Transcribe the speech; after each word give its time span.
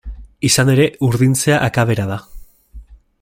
Izan 0.47 0.71
ere, 0.75 0.87
urdintzea 1.09 1.59
akabera 1.69 2.09
da. 2.15 2.21